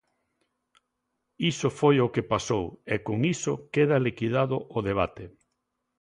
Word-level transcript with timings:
Iso 1.51 1.69
foi 1.79 1.95
o 2.05 2.11
que 2.13 2.27
pasou 2.33 2.65
e 2.93 2.95
con 3.05 3.19
iso 3.35 3.53
queda 3.73 4.03
liquidado 4.07 4.57
o 4.77 4.79
debate. 4.89 5.25